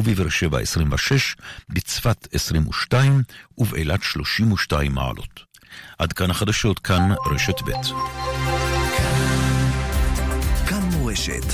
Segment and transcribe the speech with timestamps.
[0.00, 1.36] ובבאר שבע 26,
[1.68, 3.22] בצפת 22
[3.58, 5.40] ובאילת 32 מעלות.
[5.98, 7.70] עד כאן החדשות, כאן רשת ב'.
[10.68, 11.44] כאן מורשת.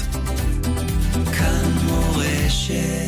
[1.39, 3.06] כאן מורשת.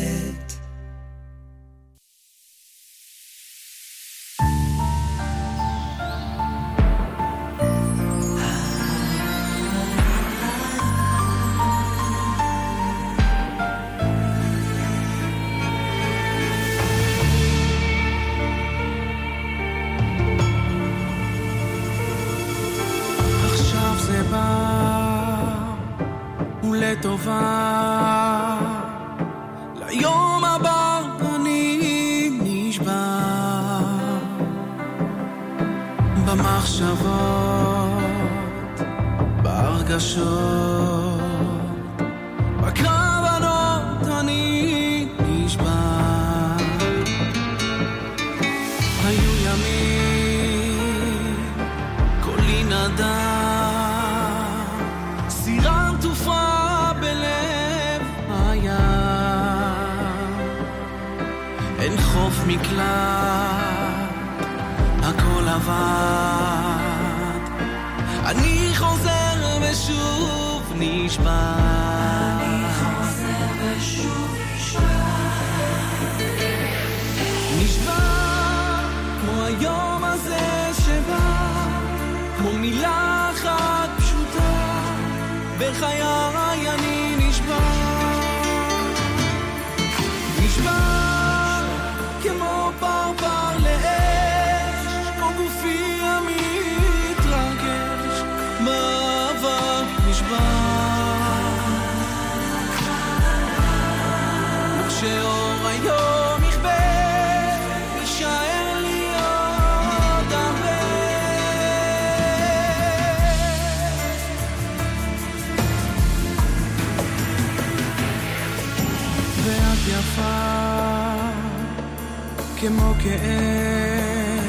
[122.61, 124.43] כמו כאב,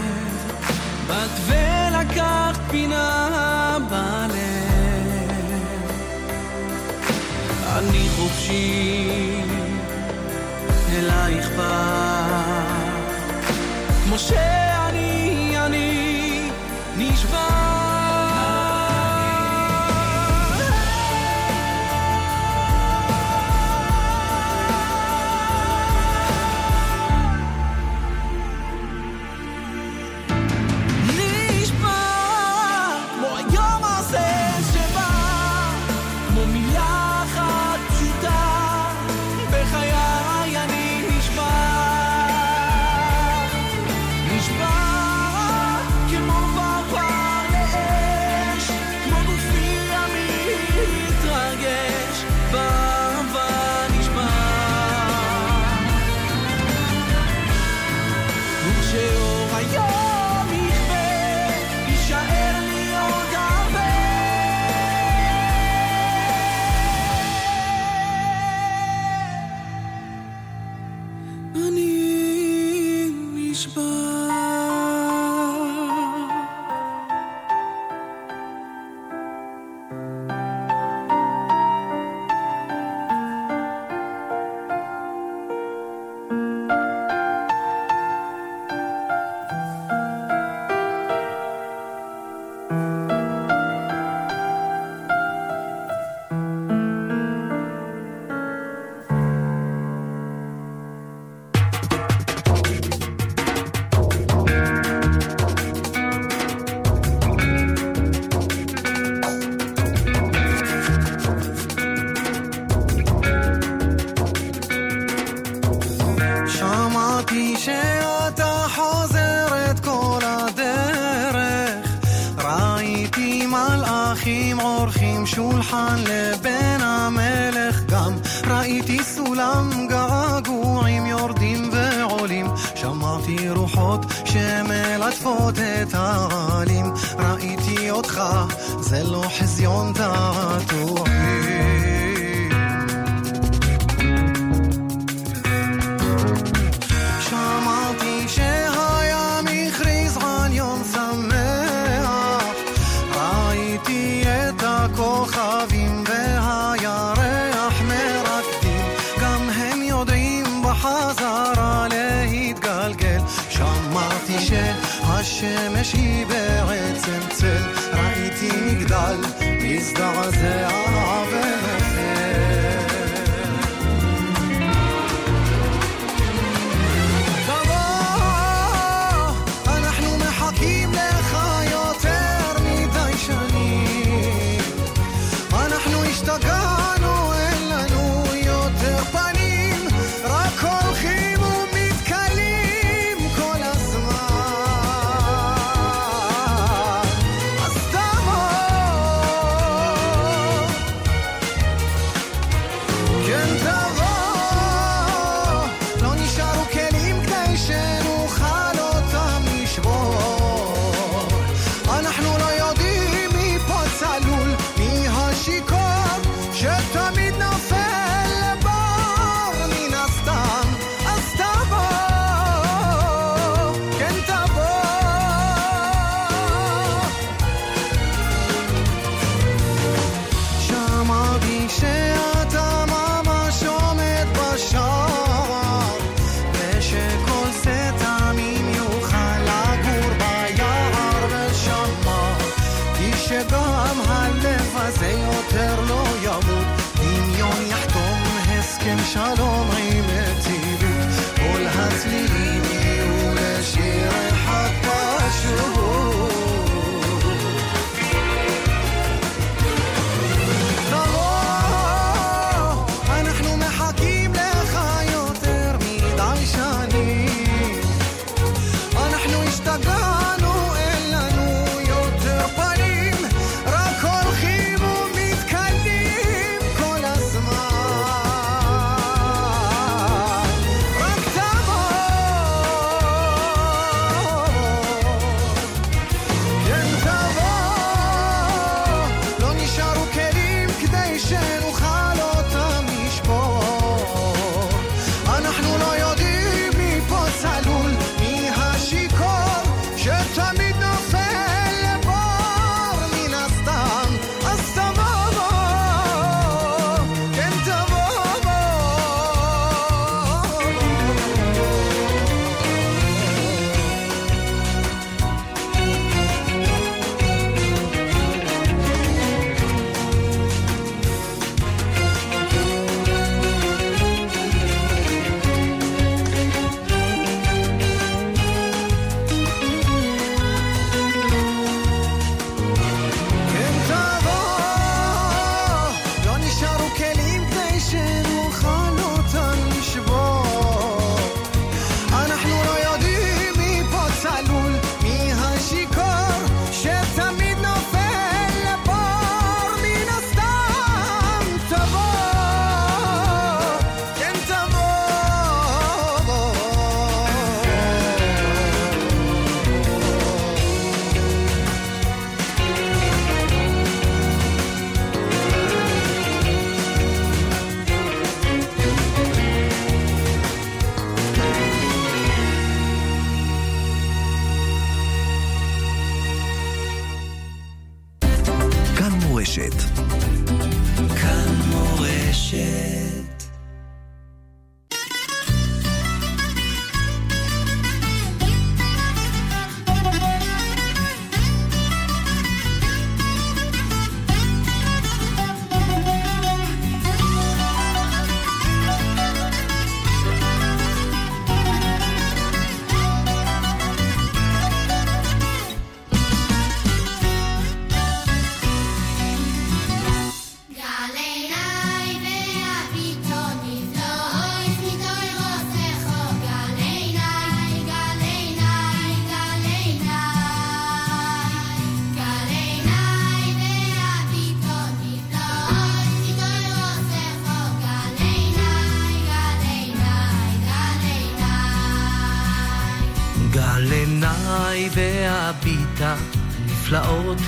[1.07, 4.31] באת ולקחת פינה בלב.
[7.77, 9.43] אני חופשי,
[10.93, 12.43] אלייך בא,
[14.05, 14.60] כמו שאני,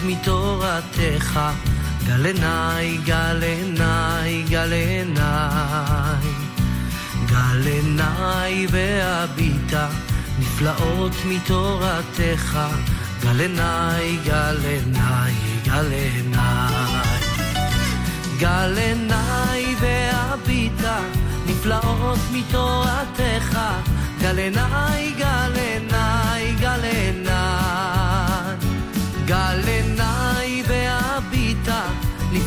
[0.07, 1.41] מתורתך,
[2.07, 6.29] גל עיניי, גל עיניי, גל עיניי.
[7.27, 9.89] גל עיניי והביטה,
[10.39, 12.59] נפלאות מתורתך,
[13.23, 15.33] גל עיניי, גל עיניי,
[15.65, 17.21] גל עיניי.
[18.39, 20.99] גל עיניי והביטה,
[21.47, 23.59] נפלאות מתורתך,
[24.21, 27.23] גלני, גלני, גלני.
[29.27, 29.92] גלני והביטה,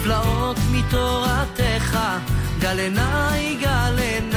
[0.05, 1.99] נפלאות מתורתך,
[2.59, 4.34] גלני, גלני,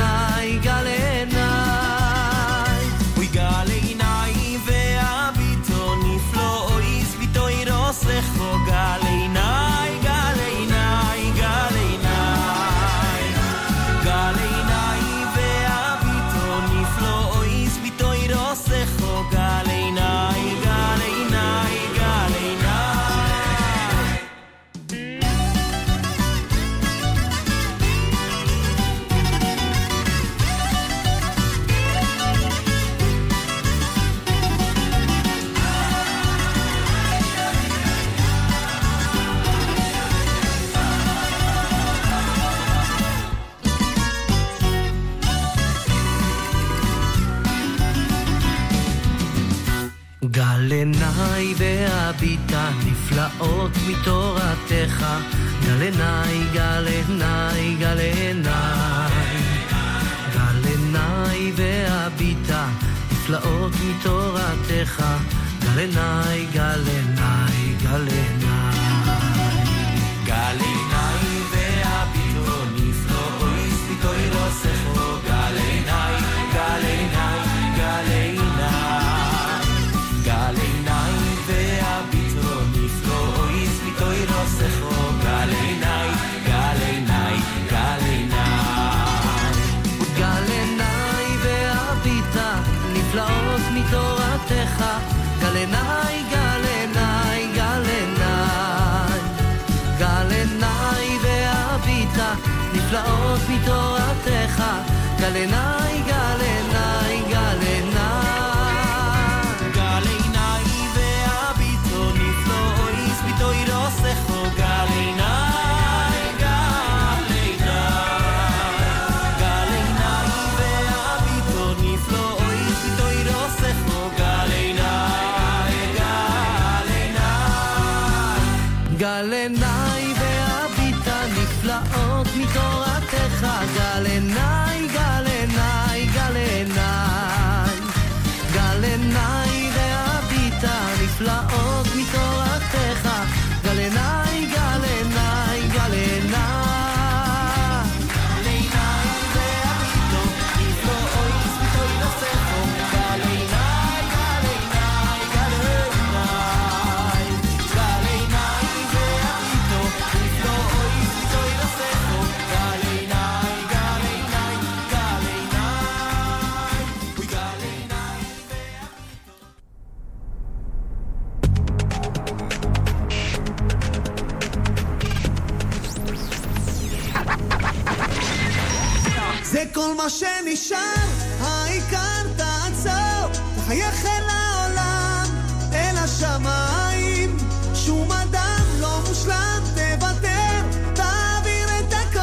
[180.48, 181.06] מה שנשאר,
[181.40, 185.24] העיקר תעצור, תחייך אל העולם,
[185.72, 187.36] אל השמיים,
[187.74, 190.62] שום אדם לא מושלם, תוותר,
[190.94, 192.20] תעביר את הכל,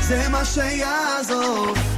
[0.00, 1.93] זה מה שיעזור.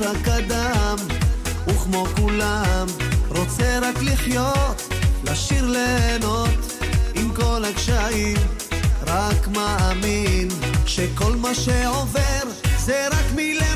[0.00, 0.96] רק אדם,
[1.66, 2.86] וכמו כולם,
[3.28, 4.92] רוצה רק לחיות,
[5.24, 6.82] לשיר ליהנות,
[7.14, 8.36] עם כל הקשיים,
[9.06, 10.48] רק מאמין
[10.86, 12.42] שכל מה שעובר
[12.78, 13.67] זה רק מלמעלה.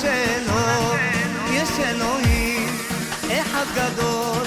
[0.00, 0.94] שלו
[1.52, 2.76] יש אלוהים
[3.28, 4.46] אחד גדול,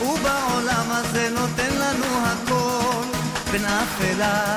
[0.00, 3.06] ובעולם הזה נותן לנו הכל,
[3.52, 4.56] בין אפלה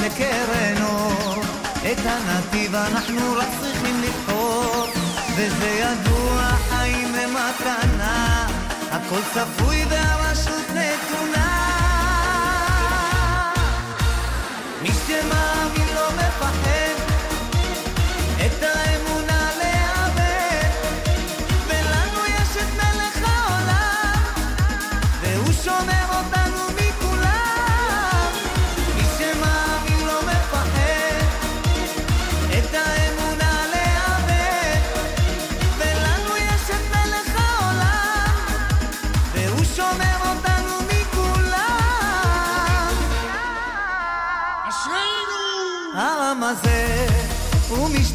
[0.00, 1.42] לקרן אור,
[1.92, 4.86] את הנתיב אנחנו רק צריכים לבחור,
[5.36, 8.46] וזה ידוע חיים הם מתנה,
[8.90, 10.27] הכל צפוי והרע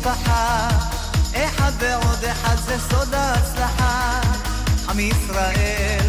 [0.05, 0.67] משפחה,
[1.33, 4.21] אחד ועוד אחד זה סוד ההצלחה.
[4.89, 6.05] עם ישראל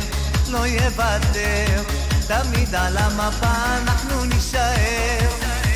[0.48, 1.83] לא יוותר,
[2.26, 5.28] תמיד על המפה אנחנו נישאר.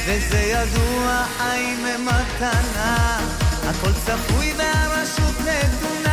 [0.06, 2.08] וזה ידוע, חיים הם
[3.68, 6.07] הכל צפוי והרשות נתונה.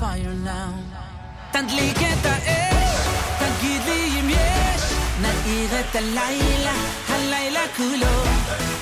[0.00, 0.72] fire now.
[1.52, 2.96] תדליק את האש,
[3.38, 4.82] תגיד לי אם יש,
[5.20, 6.74] נאיר את הלילה,
[7.08, 8.16] הלילה כולו.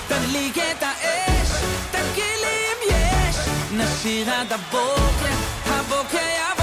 [0.08, 1.50] תדליק את האש,
[1.90, 3.36] תגיד לי אם יש,
[3.72, 5.34] נשיר עד הבוקר,
[5.66, 6.53] הבוקר יבוא.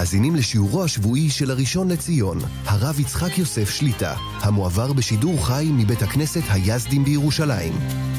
[0.00, 6.42] מאזינים לשיעורו השבועי של הראשון לציון, הרב יצחק יוסף שליטה, המועבר בשידור חי מבית הכנסת
[6.48, 8.09] היזדים בירושלים.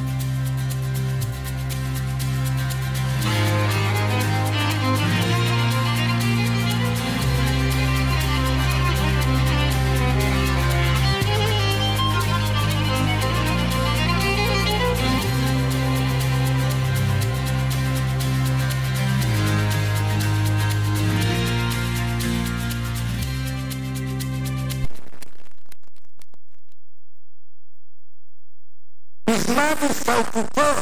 [29.81, 30.81] בזמן הסתלקותו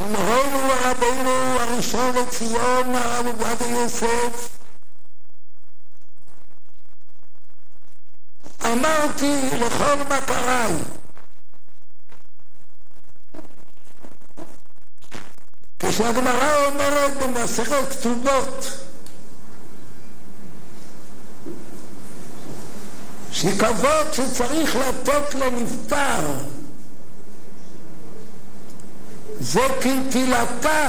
[0.00, 4.58] מורנו ורבנו הראשון לציון, הרב עובדיה יוסף,
[8.64, 10.72] אמרתי לכל מכריי
[15.78, 18.83] כשהגמרא אומרת במסכת כתובות
[23.44, 26.20] שכבוד שצריך לתת לנפטר
[29.40, 30.88] זה כנטילתה,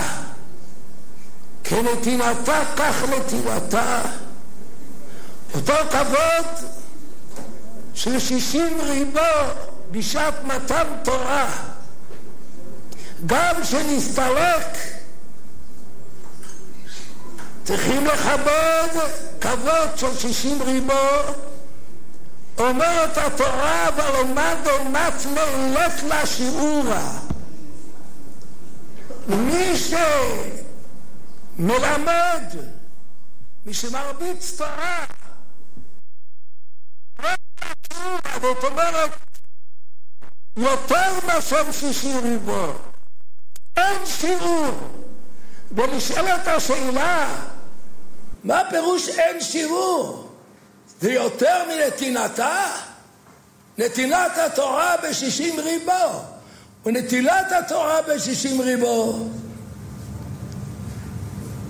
[1.63, 4.01] כנתינתה כך נטילתה.
[5.55, 6.69] אותו כבוד
[7.93, 9.19] של שישים ריבו
[9.91, 11.51] בשעת מתן תורה,
[13.25, 14.77] גם שנסתלק,
[17.63, 18.87] צריכים לכבד
[19.41, 20.93] כבוד של שישים ריבו
[22.57, 27.19] אומרת התורה, ולומד ומצנה ילך לה שיעורה.
[29.27, 29.73] מי
[31.57, 32.43] שמלמד,
[33.65, 35.05] מי שמרביץ תורה,
[38.41, 39.11] זאת אומרת,
[40.57, 42.73] יותר מאשר שישי ריבו.
[43.77, 44.71] אין שיעור.
[45.71, 47.35] ונשאלת השאלה,
[48.43, 50.24] מה פירוש אין שיעור?
[51.05, 52.65] זה יותר מנתינתה?
[53.77, 56.21] נתינת התורה בשישים ריבו.
[56.85, 59.29] ונטילת התורה בשישים ריבו.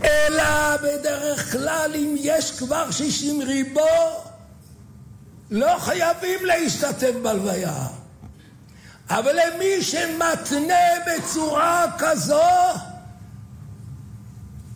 [0.04, 4.24] אלא בדרך כלל אם יש כבר שישים ריבו
[5.52, 7.88] לא חייבים להשתתף בלוויה
[9.10, 12.42] אבל למי שמתנה בצורה כזו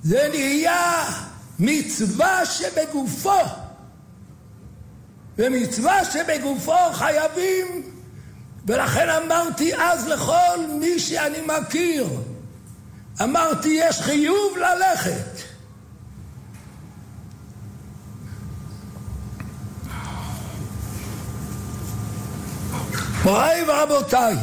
[0.03, 1.03] זה נהיה
[1.59, 3.68] מצווה שבגופו
[5.39, 7.83] ומצווה שבגופו חייבים,
[8.65, 12.07] ולכן אמרתי אז לכל מי שאני מכיר,
[13.23, 15.41] אמרתי יש חיוב ללכת.
[23.25, 24.35] מוריי ורבותיי,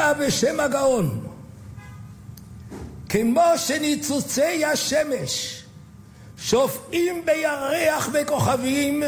[0.00, 1.26] שלימה בשם הגאון,
[3.08, 5.62] כמו שניצוצי השמש
[6.38, 9.02] שופעים בירח וכוכבים,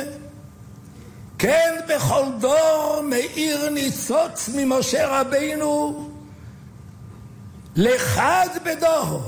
[1.39, 6.11] כן בכל דור מאיר ניצוץ ממשה רבינו
[7.77, 9.23] לחד בדור,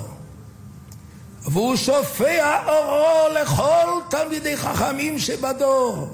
[1.42, 6.08] והוא שופע אורו לכל תלמידי חכמים שבדור.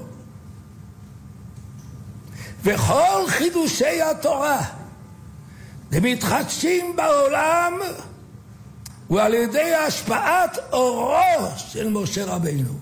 [2.63, 4.80] וכל חידושי התורה
[5.99, 7.79] מתחדשים בעולם
[9.09, 12.79] ועל ידי השפעת אורו של משה רבינו.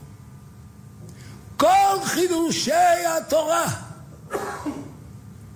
[1.58, 3.66] כל חידושי התורה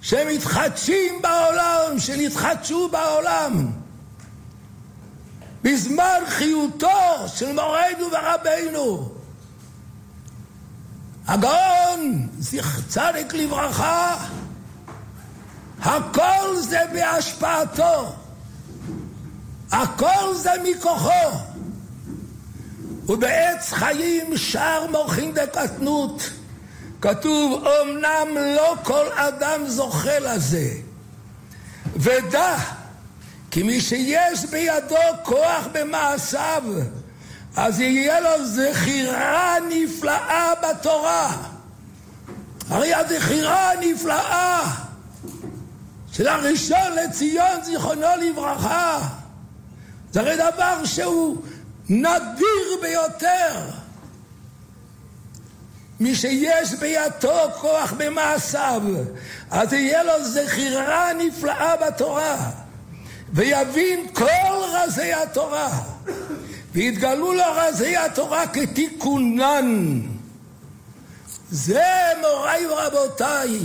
[0.02, 3.72] שמתחדשים בעולם, שנתחדשו בעולם,
[5.64, 9.10] בזמן חיותו של מורנו ורבינו,
[11.28, 14.28] הגאון, זכר צדיק לברכה,
[15.84, 18.14] הכל זה בהשפעתו,
[19.72, 21.38] הכל זה מכוחו.
[23.06, 26.30] ובעץ חיים שר מורחים דקטנות,
[27.02, 30.70] כתוב, אמנם לא כל אדם זוכה לזה,
[31.96, 32.56] ודע
[33.52, 36.64] כי מי שיש בידו כוח במעשיו,
[37.56, 41.38] אז יהיה לו זכירה נפלאה בתורה.
[42.70, 44.83] הרי הזכירה הנפלאה
[46.14, 49.00] של הראשון לציון, זיכרונו לברכה,
[50.12, 51.38] זה הרי דבר שהוא
[51.90, 53.62] נדיר ביותר.
[56.00, 58.82] מי שיש בידו כוח במעשיו,
[59.52, 62.50] אז תהיה לו זכירה נפלאה בתורה,
[63.34, 65.70] ויבין כל רזי התורה,
[66.74, 70.02] ויתגלו לו רזי התורה כתיקונן.
[71.52, 71.86] זה
[72.22, 73.60] מוריי ורבותיי,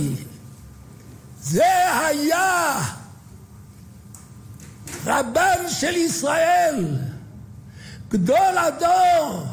[1.41, 2.81] זה היה
[5.05, 6.97] רבן של ישראל,
[8.09, 9.45] גדול הדור,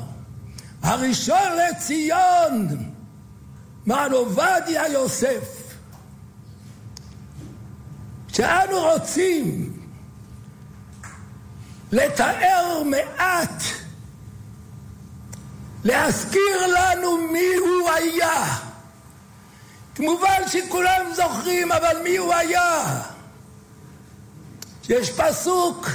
[0.83, 2.69] הראשון לציון,
[3.87, 5.73] מר עובדיה יוסף.
[8.29, 9.73] כשאנו רוצים
[11.93, 13.63] לתאר מעט,
[15.85, 17.56] להזכיר לנו מי.
[19.97, 23.03] כמובן שכולם זוכרים, אבל מי הוא היה?
[24.89, 25.89] יש פסוק,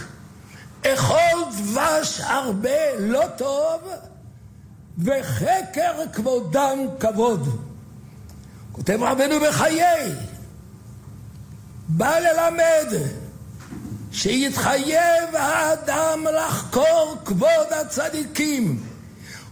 [0.85, 3.81] אכול דבש הרבה לא טוב,
[4.97, 7.61] וחקר כבודם כבוד.
[8.71, 10.11] כותב רבנו בחיי,
[11.87, 12.93] בא ללמד
[14.11, 18.83] שיתחייב האדם לחקור כבוד הצדיקים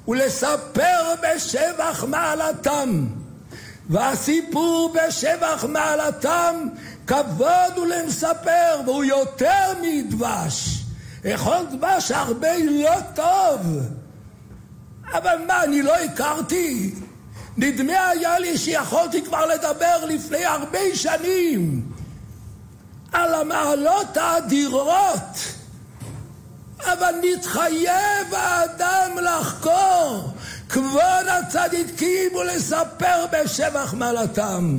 [0.07, 3.05] ולספר בשבח מעלתם.
[3.89, 6.55] והסיפור בשבח מעלתם
[7.07, 10.83] כבוד הוא למספר, והוא יותר מדבש.
[11.25, 13.59] אכול דבש הרבה לא טוב.
[15.13, 16.95] אבל מה, אני לא הכרתי?
[17.57, 21.91] נדמה היה לי שיכולתי כבר לדבר לפני הרבה שנים
[23.11, 25.37] על המעלות האדירות,
[26.83, 30.33] אבל נתחייב האדם לחקור
[30.69, 34.77] כבוד הצדיקים ולספר בשבח מעלתם.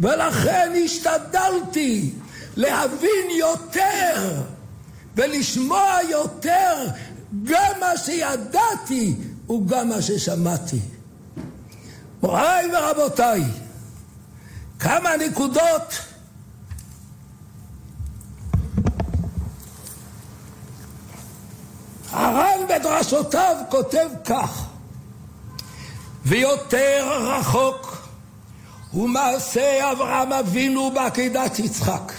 [0.00, 2.10] ולכן השתדלתי
[2.56, 4.42] להבין יותר
[5.16, 6.86] ולשמוע יותר
[7.44, 9.14] גם מה שידעתי
[9.50, 10.80] וגם מה ששמעתי.
[12.22, 13.42] מוריי ורבותיי,
[14.78, 15.94] כמה נקודות
[22.10, 24.65] הר"ן בדרשותיו כותב כך:
[26.26, 27.96] ויותר רחוק
[28.90, 32.12] הוא מעשה אברהם אבינו בעקידת יצחק.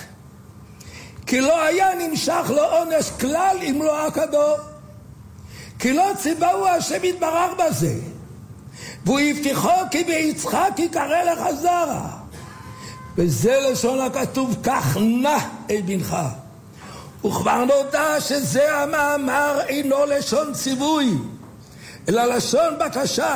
[1.25, 4.53] כי לא היה נמשך לו עונש כלל אם לא עקדו.
[5.79, 7.93] כי לא ציווהו השם יתברך בזה.
[9.05, 12.07] והוא הבטיחו כי ביצחק יקרא לך זרע.
[13.17, 15.37] וזה לשון הכתוב, כך נא
[15.69, 16.17] אל בנך.
[17.25, 21.13] וכבר נודע שזה המאמר אינו לשון ציווי,
[22.09, 23.35] אלא לשון בקשה.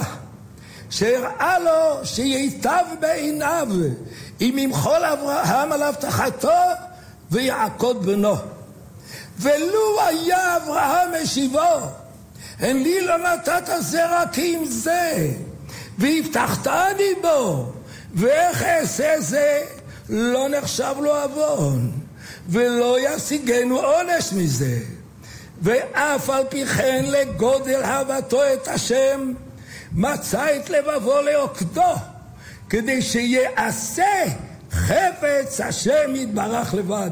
[0.91, 3.67] שהראה לו שייטב בעיניו
[4.41, 6.49] אם ימחול אברהם על הבטחתו
[7.31, 8.35] ויעקוד בנו.
[9.39, 11.79] ולו היה אברהם משיבו,
[12.59, 15.27] אין לי לא נתת זרע כי אם זה,
[15.97, 17.71] והבטחתני בו,
[18.15, 19.63] ואיך אעשה זה,
[20.09, 21.91] לא נחשב לו עוון,
[22.49, 24.77] ולא ישיגנו עונש מזה.
[25.61, 29.33] ואף על פי כן לגודל אהבתו את השם,
[29.93, 31.93] מצא את לבבו לעוקדו,
[32.69, 34.23] כדי שיעשה
[34.71, 37.11] חפץ השם יתברך לבד.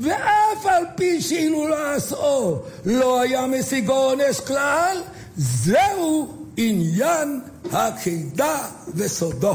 [0.00, 5.02] ואף על פי שאילו לא עשו, לא היה משיגו עונש כלל,
[5.36, 7.40] זהו עניין
[7.72, 8.58] הקידה
[8.94, 9.54] וסודו.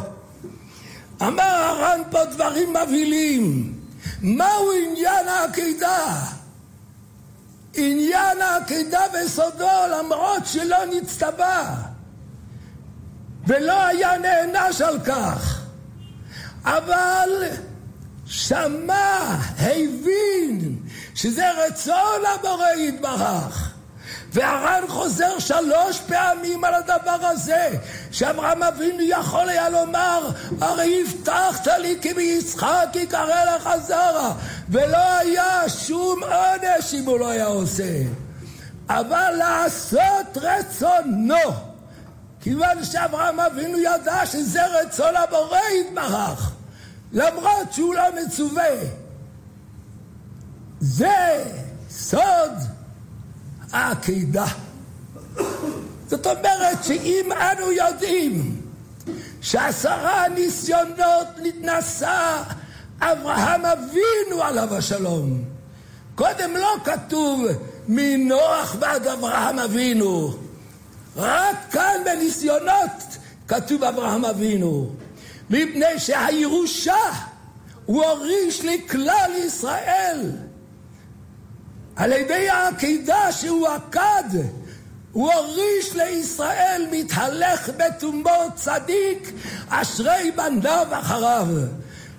[1.22, 3.74] אמר הר"ן פה דברים מבהילים.
[4.22, 6.24] מהו עניין העקידה?
[7.74, 11.87] עניין העקידה וסודו למרות שלא נצטווה.
[13.48, 15.62] ולא היה נענש על כך.
[16.64, 17.30] אבל
[18.26, 20.76] שמע, הבין,
[21.16, 23.74] שזה רצון הבורא יתברך.
[24.34, 27.70] והר"ן חוזר שלוש פעמים על הדבר הזה,
[28.12, 30.30] שאברהם אבינו יכול היה לומר,
[30.62, 34.34] הרי הבטחת לי כי ביצחק יקרא לך זרע,
[34.70, 38.04] ולא היה שום עונש אם הוא לא היה עושה.
[38.89, 41.66] אבל לעשות רצונו.
[42.42, 46.52] כיוון שאברהם אבינו ידע שזה רצון הבורא יתברך,
[47.12, 48.70] למרות שהוא לא מצווה.
[50.80, 51.44] זה
[51.90, 52.52] סוד
[53.72, 54.46] העקידה.
[56.08, 58.62] זאת אומרת שאם אנו יודעים
[59.42, 62.44] שעשרה ניסיונות נתנסה
[63.00, 65.44] אברהם אבינו עליו השלום,
[66.16, 67.46] קודם לא כתוב
[67.88, 70.34] מנוח ועד אברהם אבינו,
[71.18, 74.89] רק כאן בניסיונות כתוב אברהם אבינו,
[75.49, 77.11] מפני שהירושה
[77.86, 80.32] הוא הוריש לכלל ישראל.
[81.95, 84.24] על ידי העקידה שהוא עקד,
[85.11, 89.32] הוא הוריש לישראל מתהלך בתומו צדיק,
[89.70, 91.47] אשרי בניו אחריו.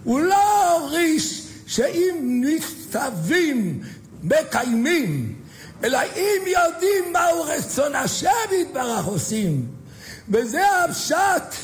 [0.05, 3.82] הוא לא הוריש שאם נכתבים
[4.22, 5.38] מקיימים,
[5.85, 9.66] אלא אם יודעים מהו רצון השם יתברך עושים.
[10.29, 11.55] וזה הפשט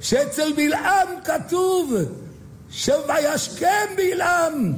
[0.00, 1.94] שאצל בלעם כתוב
[2.70, 4.72] שוישכם בלעם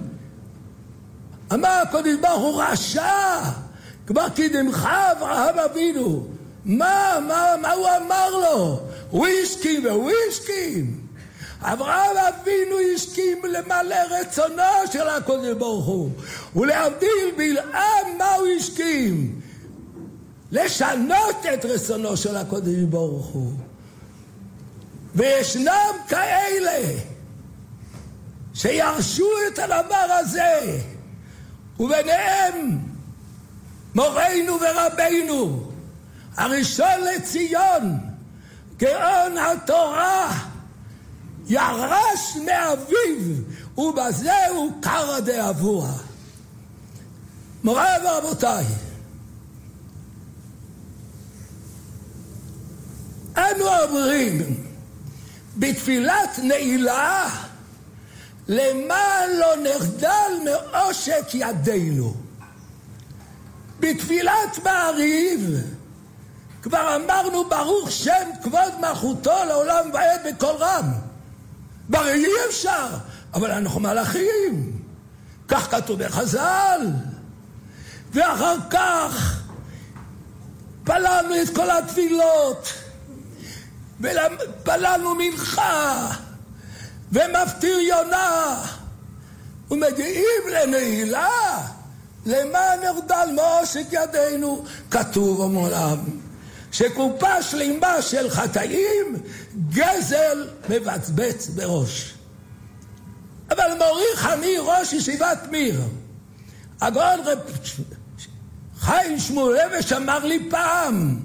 [1.53, 3.41] אמר הקודש ברוך הוא רשע
[4.07, 6.27] כבר קידמך אברהם אבינו
[6.65, 8.81] מה, מה, מה הוא אמר לו?
[9.11, 9.27] הוא
[10.29, 11.06] הסכים
[11.73, 16.11] אברהם אבינו הסכים למלא רצונו של הקודש ברוך הוא
[16.57, 19.41] ולהבדיל בלעם מה הוא הסכים?
[20.53, 23.53] לשנות את רצונו של הקודש ברוך הוא
[25.15, 26.99] וישנם כאלה
[28.55, 30.81] שירשו את הדבר הזה
[31.81, 32.79] וביניהם
[33.95, 35.71] מורנו ורבנו
[36.37, 37.99] הראשון לציון
[38.77, 40.47] גאון התורה
[41.49, 43.37] ירש מאביו
[43.79, 45.93] ובזה הוא קרא דאבוה
[47.65, 48.65] מוריי ורבותיי
[53.37, 54.65] אנו אומרים
[55.57, 57.29] בתפילת נעילה
[58.49, 62.15] למען לא נחדל מעושק ידינו.
[63.81, 65.51] בתפילת מעריב
[66.63, 71.06] כבר אמרנו ברוך שם כבוד מלכותו לעולם ועד בקול רם.
[71.91, 72.87] והרי אי אפשר,
[73.35, 74.73] אבל אנחנו מלאכים.
[75.49, 76.81] כך כתוב בחז"ל.
[78.13, 79.43] ואחר כך
[80.85, 82.73] פללנו את כל התפילות,
[84.01, 86.11] ופללנו מנחה,
[87.13, 88.63] ומפטיר יונה,
[89.71, 91.29] ומגיעים לנעילה,
[92.27, 95.99] למען ירדל מעושק ידינו, כתוב המולם,
[96.73, 99.17] שקופה שלמה של חטאים,
[99.71, 102.15] גזל מבצבץ בראש.
[103.51, 105.81] אבל מורי חמי, ראש ישיבת מיר,
[106.81, 107.39] הגאון רב
[108.79, 111.21] חיים שמואלביץ' אמר לי פעם,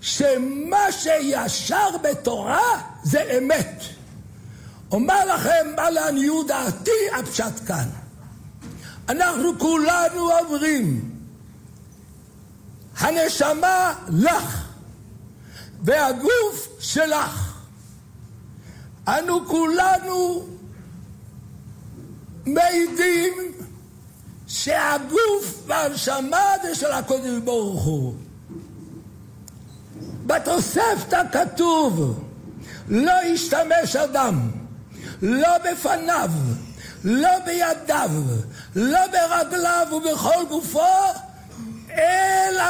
[0.00, 3.82] שמה שישר בתורה זה אמת.
[4.90, 7.88] אומר לכם מה לעניות דעתי הפשט כאן.
[9.08, 11.10] אנחנו כולנו עוברים.
[12.98, 14.68] הנשמה לך
[15.82, 17.47] והגוף שלך.
[19.08, 20.46] אנו כולנו
[22.46, 23.32] מעידים
[24.46, 28.14] שהגוף והנשמה זה של הקודש ברוך הוא.
[30.26, 32.24] בתוספתא כתוב
[32.88, 34.50] לא ישתמש אדם
[35.22, 36.30] לא בפניו,
[37.04, 38.10] לא בידיו,
[38.76, 40.80] לא ברגליו ובכל גופו,
[41.90, 42.64] אלא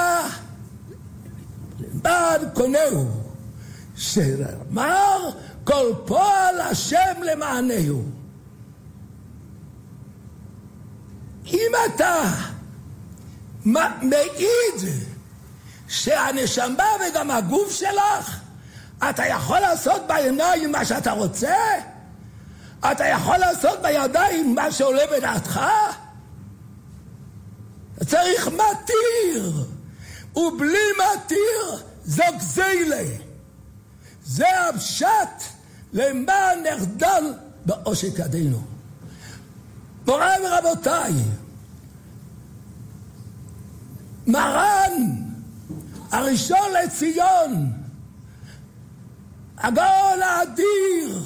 [1.80, 3.06] למען קונהו,
[3.96, 5.30] שאמר
[5.68, 8.04] כל פועל השם למענהו.
[11.46, 12.22] אם אתה
[14.02, 14.80] מעיד
[15.88, 18.40] שהנשמה וגם הגוף שלך,
[19.10, 21.56] אתה יכול לעשות בעיניים מה שאתה רוצה?
[22.92, 25.60] אתה יכול לעשות בידיים מה שעולה בדעתך?
[28.06, 29.52] צריך מתיר,
[30.36, 33.04] ובלי מתיר זו גזילה.
[34.24, 35.57] זה הפשט
[35.92, 37.34] למען נחדל
[37.66, 38.62] בעושק ידינו.
[40.06, 41.12] מוריי ורבותיי,
[44.26, 44.92] מרן
[46.10, 47.72] הראשון לציון,
[49.58, 51.22] הגאון האדיר,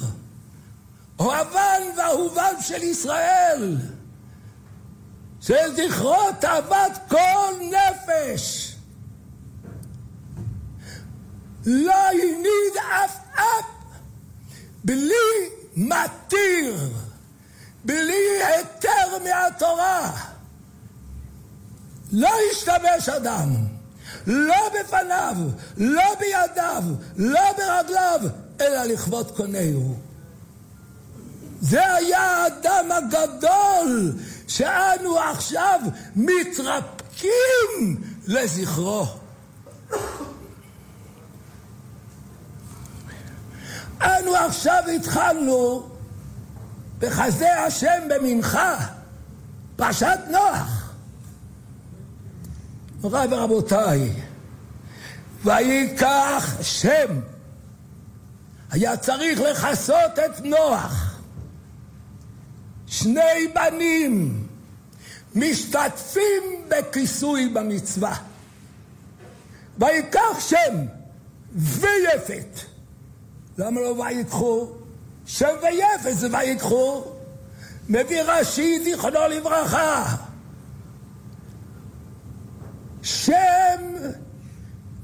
[1.19, 3.77] אוהבן ואהובן של ישראל,
[5.41, 8.75] שזכרו תאוות כל נפש.
[11.65, 13.72] לא הניד אף אף
[14.83, 16.89] בלי מתיר,
[17.85, 20.11] בלי היתר מהתורה.
[22.11, 23.49] לא ישתמש אדם,
[24.27, 25.35] לא בפניו,
[25.77, 26.83] לא בידיו,
[27.17, 28.19] לא ברגליו,
[28.61, 29.95] אלא לכבוד קונהו.
[31.61, 34.13] זה היה האדם הגדול
[34.47, 35.79] שאנו עכשיו
[36.15, 39.22] מתרפקים לזכרו.
[44.03, 45.89] אנו עכשיו התחלנו
[46.99, 48.77] בחסדי השם במנחה,
[49.75, 50.93] פרשת נוח.
[53.01, 54.11] מוריי ורבותיי,
[55.43, 57.19] ויקח שם,
[58.71, 61.19] היה צריך לכסות את נוח.
[62.87, 64.47] שני בנים,
[65.35, 68.15] משתתפים בכיסוי במצווה.
[69.79, 70.85] ויקח שם
[71.55, 72.72] ויפת.
[73.57, 74.67] למה לא ויקחו?
[75.25, 77.03] שם ויפת זה ויקחו.
[77.89, 80.15] מביא רש"י, זיכרונו לברכה.
[83.03, 83.93] שם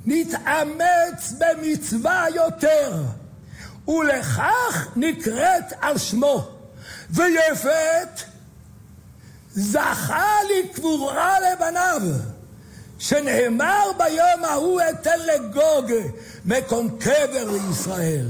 [0.06, 3.04] נתאמץ במצווה יותר,
[3.88, 6.48] ולכך נקראת על שמו.
[7.10, 8.22] ויפת
[9.52, 12.02] זכה לקבורה לבניו,
[13.00, 15.92] שנאמר ביום ההוא אתן לגוג
[16.46, 18.26] מקום קבר לישראל.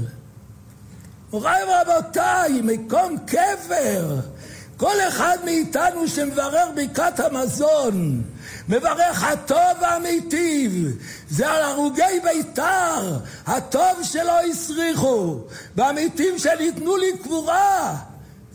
[1.32, 4.16] מוריי ורבותיי, מקום קבר.
[4.76, 8.22] כל אחד מאיתנו שמברר ברכת המזון,
[8.68, 10.96] מברך הטוב והמיטיב,
[11.30, 15.38] זה על הרוגי ביתר, הטוב שלא הסריחו,
[15.76, 17.96] והמיטיב שניתנו לקבורה.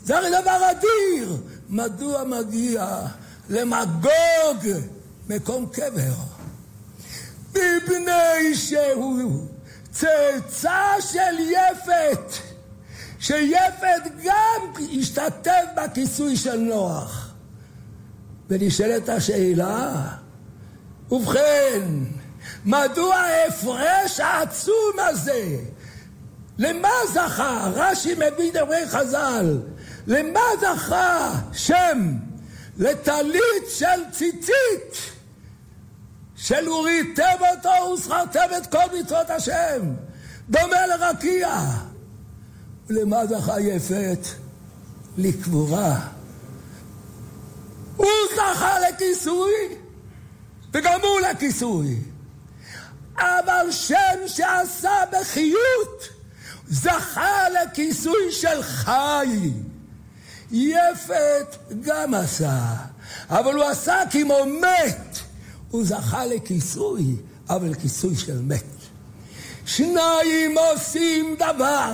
[0.03, 1.37] זה הרי דבר אדיר.
[1.69, 2.99] מדוע מגיע
[3.49, 4.67] למגוג
[5.29, 6.13] מקום קבר?
[7.49, 9.47] מפני שהוא
[9.91, 12.33] צאצא של יפת,
[13.19, 17.33] שיפת גם השתתף בכיסוי של נוח.
[18.49, 20.07] ונשאלת השאלה,
[21.11, 21.81] ובכן,
[22.65, 25.57] מדוע ההפרש העצום הזה?
[26.57, 27.71] למה זכה?
[27.73, 29.59] רש"י מביא דברי חז"ל.
[30.07, 32.11] למה זכה שם?
[32.77, 35.14] לטלית של ציצית,
[36.45, 39.81] של וריתם אותו וזכרתם את כל מצוות השם,
[40.49, 41.49] דומה לרקיע.
[42.87, 44.27] ולמה זכה יפת?
[45.17, 45.99] לקבורה.
[47.95, 49.53] הוא זכה לכיסוי,
[50.73, 51.99] וגם הוא לכיסוי.
[53.17, 56.09] אבל שם שעשה בחיות,
[56.67, 59.51] זכה לכיסוי של חי.
[60.51, 62.59] יפת גם עשה,
[63.29, 65.14] אבל הוא עשה כמו מת.
[65.75, 67.15] הוא זכה לכיסוי,
[67.49, 68.65] אבל כיסוי של מת.
[69.65, 71.93] שניים עושים דבר,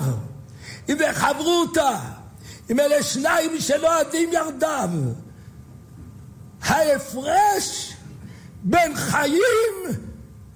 [0.90, 1.98] וחברותא,
[2.70, 4.90] אם אלה שניים שלא עדים ירדיו.
[6.62, 7.94] ההפרש
[8.64, 9.84] בין חיים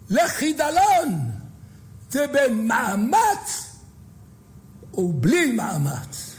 [0.09, 1.31] לחידלון
[2.09, 3.75] זה בין מאמץ
[4.93, 6.31] ובלי מאמץ.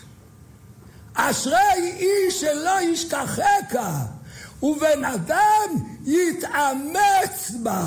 [1.14, 3.76] אשרי איש שלא ישכחך,
[4.62, 7.84] ובן אדם יתאמץ בה.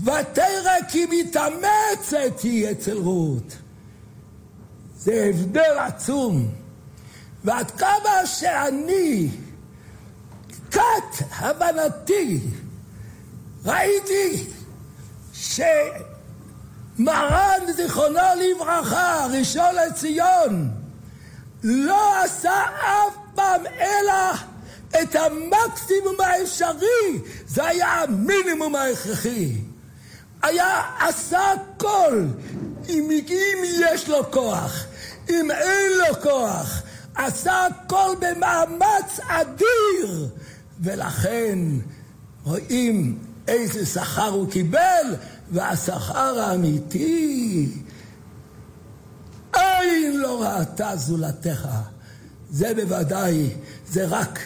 [0.00, 3.56] ותרא כי מתאמצת היא אצל רות.
[4.96, 6.48] זה הבדל עצום.
[7.44, 9.28] ועד כמה שאני,
[10.70, 12.40] כת הבנתי,
[13.64, 14.46] ראיתי
[15.32, 16.00] שמרן
[17.76, 20.70] זיכרונו לברכה, ראשון לציון,
[21.62, 24.32] לא עשה אף פעם אלא
[24.90, 29.52] את המקסימום האפשרי, זה היה המינימום ההכרחי.
[30.42, 32.24] היה, עשה הכל,
[32.88, 34.84] אם, אם יש לו כוח,
[35.30, 36.82] אם אין לו כוח,
[37.14, 40.28] עשה הכל במאמץ אדיר,
[40.80, 41.58] ולכן
[42.44, 43.18] רואים
[43.48, 45.14] איזה שכר הוא קיבל,
[45.50, 47.68] והשכר האמיתי
[49.52, 51.68] עין לא ראתה זולתך.
[52.50, 53.50] זה בוודאי,
[53.88, 54.38] זה רק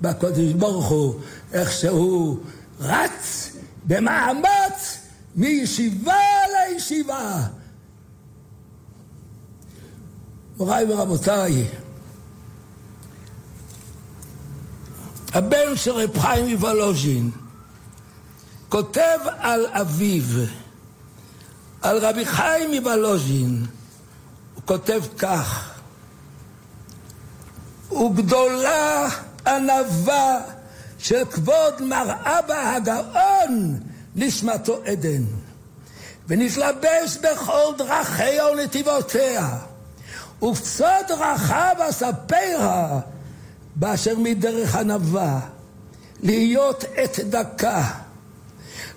[0.00, 1.20] בקודש ברוך הוא,
[1.52, 2.38] איך שהוא
[2.80, 3.52] רץ
[3.84, 4.98] במאמץ
[5.36, 6.20] מישיבה
[6.52, 7.42] לישיבה.
[10.56, 11.66] מוריי ורבותיי,
[15.32, 17.30] הבן של רב חיים מוולוז'ין
[18.68, 20.44] כותב על אביו,
[21.82, 23.66] על רבי חיים מוולוז'ין,
[24.64, 25.74] כותב כך:
[27.92, 29.08] וגדולה
[29.46, 30.40] ענווה
[30.98, 33.80] של כבוד מר אבא הגאון
[34.16, 35.24] נשמתו עדן,
[36.28, 39.48] ונתלבש בכל דרכיה ונתיבותיה,
[40.42, 43.00] וקצות דרכיו אספרה,
[43.76, 45.40] באשר מדרך ענווה,
[46.22, 47.82] להיות את דקה,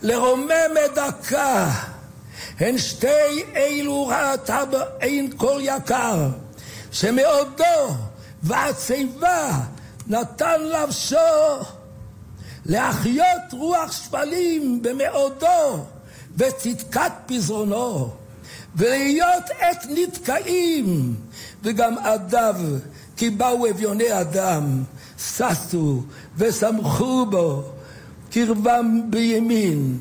[0.01, 1.71] לרומם את דקה,
[2.59, 6.29] הן שתי אלו ראתה באין כל יקר,
[6.91, 7.95] שמאודו
[8.43, 9.59] והציבה
[10.09, 11.17] נתן לבשו
[12.65, 15.85] להחיות רוח שפלים במאודו
[16.37, 18.09] וצדקת פזרונו,
[18.75, 21.15] ולהיות עת נתקעים,
[21.63, 22.55] וגם עדיו,
[23.17, 24.83] כי באו אביוני אדם,
[25.17, 26.03] ששו
[26.37, 27.63] ושמחו בו,
[28.31, 29.99] קרבם בימין.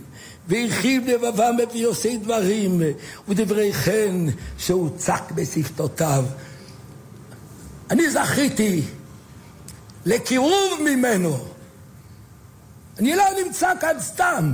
[0.48, 2.82] והרחיב לבבם בפיוסי דברים
[3.28, 4.26] ודברי חן
[4.58, 6.24] שהוצק בשפתותיו.
[7.90, 8.82] אני זכיתי
[10.08, 11.38] לקירוב ממנו.
[12.98, 14.52] אני לא נמצא כאן סתם.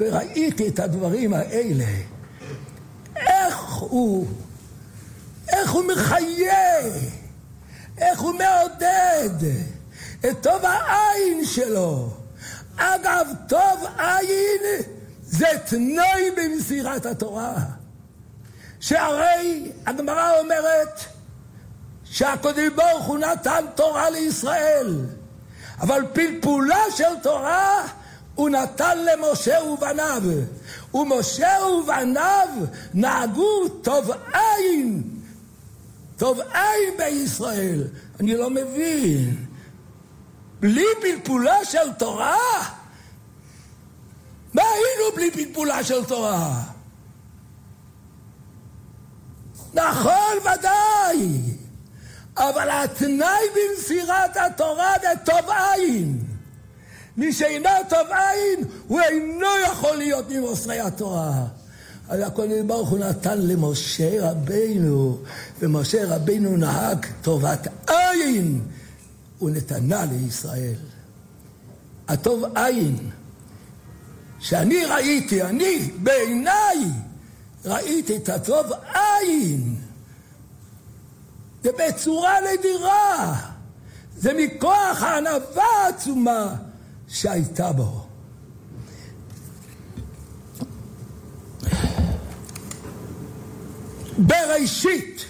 [0.00, 1.84] וראיתי את הדברים האלה.
[3.16, 4.26] איך הוא,
[5.48, 6.78] איך הוא מחיה,
[7.98, 9.48] איך הוא מעודד
[10.30, 12.10] את טוב העין שלו.
[12.76, 14.82] אגב, טוב עין
[15.22, 17.54] זה תנאי במסירת התורה.
[18.80, 21.00] שהרי הגמרא אומרת
[22.14, 25.00] שהקודם ברוך הוא נתן תורה לישראל,
[25.80, 27.86] אבל פלפולה של תורה
[28.34, 30.22] הוא נתן למשה ובניו,
[30.94, 32.48] ומשה ובניו
[32.94, 35.02] נהגו טוב עין,
[36.16, 37.84] טוב עין בישראל.
[38.20, 39.46] אני לא מבין.
[40.60, 42.36] בלי פלפולה של תורה?
[44.54, 46.62] מה היינו בלי פלפולה של תורה?
[49.74, 51.40] נכון, ודאי,
[52.36, 56.18] אבל התנאי במסירת התורה זה טוב עין.
[57.16, 61.44] מי שאינו טוב עין, הוא אינו יכול להיות ממוסרי התורה.
[62.08, 65.18] אז הקודם ברוך הוא נתן למשה רבינו,
[65.60, 68.60] ומשה רבינו נהג טובת עין,
[69.38, 70.74] הוא נתנה לישראל.
[72.08, 73.10] הטוב עין,
[74.40, 76.78] שאני ראיתי, אני בעיניי
[77.64, 79.83] ראיתי את הטוב עין.
[81.64, 83.34] זה בצורה נדירה.
[84.16, 86.56] זה מכוח הענווה העצומה
[87.08, 88.06] שהייתה בו.
[94.18, 95.24] בראשית,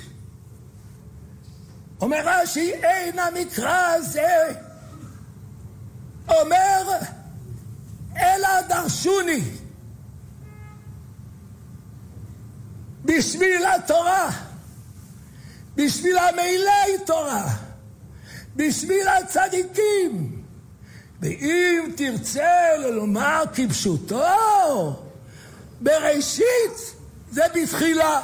[2.01, 4.55] אומר רש"י, אין המקרא הזה
[6.29, 6.83] אומר
[8.17, 9.51] אלא דרשוני
[13.05, 14.31] בשביל התורה,
[15.77, 17.47] בשביל המילי תורה,
[18.57, 20.43] בשביל הצדיקים.
[21.21, 24.97] ואם תרצה לומר כפשוטו,
[25.81, 26.95] בראשית
[27.31, 28.23] זה בתחילה.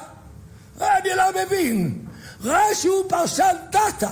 [0.81, 2.07] אני לא מבין.
[2.45, 4.11] רש"י הוא פרשן דתא.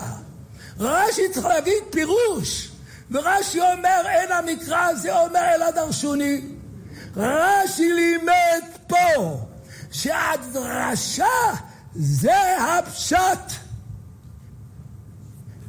[0.81, 2.71] רש"י צריך להגיד פירוש.
[3.11, 6.41] ורש"י אומר אין המקרא הזה אומר אלא דרשוני.
[7.17, 9.41] רש"י לימד פה
[9.91, 11.27] שהדרשה
[11.99, 13.53] זה הפשט.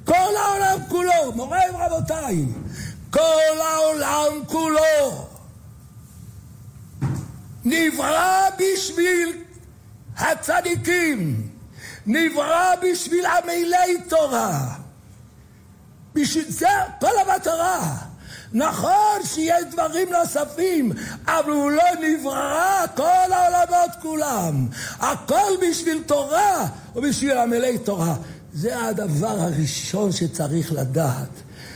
[0.05, 2.45] כל העולם כולו, מוריי ורבותיי,
[3.11, 5.27] כל העולם כולו
[7.65, 9.43] נברא בשביל
[10.17, 11.49] הצדיקים,
[12.05, 14.75] נברא בשביל עמלי תורה.
[16.13, 16.67] בשביל זה
[16.99, 18.08] כל המטרה.
[18.53, 20.91] נכון שיש דברים נוספים,
[21.25, 24.67] אבל הוא לא נברא כל העולמות כולם.
[24.99, 28.15] הכל בשביל תורה ובשביל עמלי תורה.
[28.53, 31.29] זה הדבר הראשון שצריך לדעת.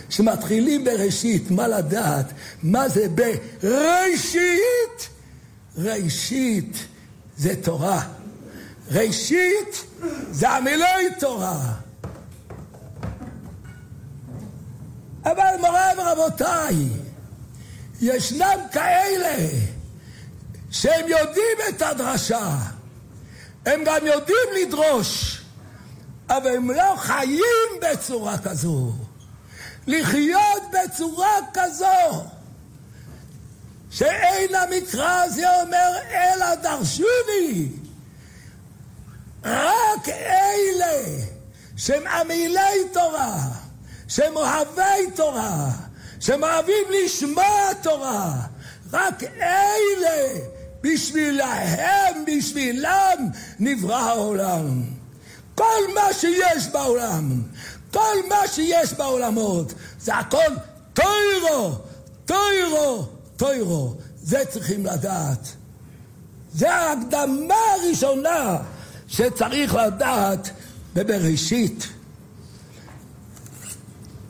[0.09, 2.25] כשמתחילים בראשית, מה לדעת?
[2.63, 3.07] מה זה
[3.63, 5.09] בראשית?
[5.77, 6.77] ראשית
[7.37, 8.01] זה תורה.
[8.91, 9.85] ראשית
[10.31, 11.73] זה עמלי תורה.
[15.25, 16.75] אבל מוריי ורבותיי,
[18.01, 19.49] ישנם כאלה
[20.71, 22.57] שהם יודעים את הדרשה,
[23.65, 25.41] הם גם יודעים לדרוש,
[26.29, 28.91] אבל הם לא חיים בצורה כזו.
[29.87, 32.25] לחיות בצורה כזו,
[33.89, 37.69] שאין המקרא הזה אומר אלא דרשוני.
[39.43, 41.03] רק אלה
[41.77, 43.47] שהם עמילי תורה,
[44.07, 45.69] שהם אוהבי תורה,
[46.19, 48.33] שהם אוהבים לשמוע תורה,
[48.91, 50.39] רק אלה,
[50.81, 53.29] בשבילהם, בשבילם,
[53.59, 54.83] נברא העולם.
[55.55, 57.41] כל מה שיש בעולם,
[57.91, 60.53] כל מה שיש בעולמות, זה הכל
[60.93, 61.71] טוירו,
[62.25, 63.05] טוירו,
[63.37, 63.95] טוירו.
[64.23, 65.47] זה צריכים לדעת.
[66.53, 68.57] זה ההקדמה הראשונה
[69.07, 70.49] שצריך לדעת
[70.93, 71.87] בבראשית.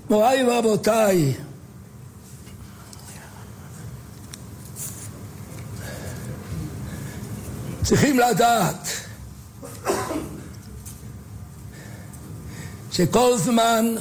[0.10, 1.34] מוריי ורבותיי,
[7.84, 8.88] צריכים לדעת
[12.92, 13.96] שכל זמן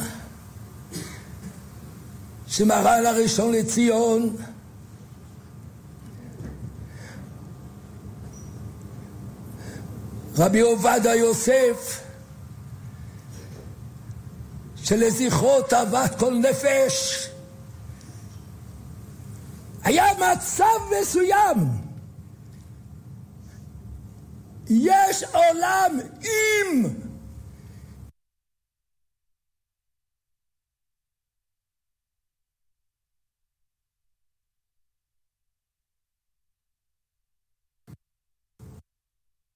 [2.47, 4.37] שמרן הראשון לציון
[10.39, 12.03] רבי עובדיה יוסף
[14.85, 17.29] שלזכרו תאוות כל נפש.
[19.83, 21.59] היה מצב מסוים.
[24.69, 26.85] יש עולם עם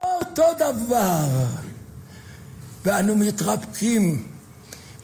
[0.02, 1.26] אותו דבר,
[2.84, 4.35] ואנו מתרפקים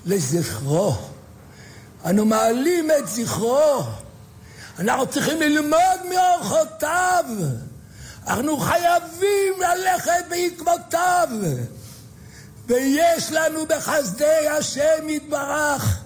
[0.07, 0.95] לזכרו.
[2.07, 3.83] אנו מעלים את זכרו.
[4.79, 7.25] אנחנו צריכים ללמוד מאורחותיו.
[8.27, 11.29] אנחנו חייבים ללכת בעקבותיו.
[12.67, 16.03] ויש לנו בחסדי השם יתברך